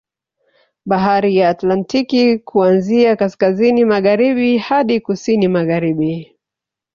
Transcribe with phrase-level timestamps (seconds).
[0.85, 6.35] Bahari ya Atlantik kuanzia kaskazini magharibi hadi kusini magaharibi